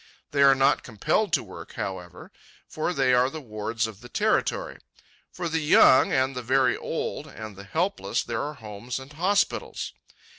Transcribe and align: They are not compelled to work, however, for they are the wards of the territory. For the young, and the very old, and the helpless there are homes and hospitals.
They 0.31 0.41
are 0.41 0.55
not 0.55 0.81
compelled 0.81 1.31
to 1.33 1.43
work, 1.43 1.73
however, 1.73 2.31
for 2.67 2.91
they 2.91 3.13
are 3.13 3.29
the 3.29 3.39
wards 3.39 3.85
of 3.85 4.01
the 4.01 4.09
territory. 4.09 4.79
For 5.31 5.47
the 5.47 5.59
young, 5.61 6.11
and 6.11 6.35
the 6.35 6.41
very 6.41 6.75
old, 6.75 7.27
and 7.27 7.55
the 7.55 7.65
helpless 7.65 8.23
there 8.23 8.41
are 8.41 8.55
homes 8.55 8.97
and 8.97 9.13
hospitals. 9.13 9.93